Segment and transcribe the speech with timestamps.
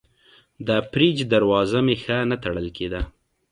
[0.67, 3.01] د فریج دروازه مې ښه نه تړل کېده.